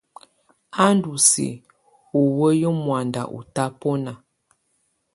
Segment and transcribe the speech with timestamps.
[0.83, 1.61] A ndɔ siǝ́
[2.19, 4.13] u wǝ́yi muanda ɔ tabɔna.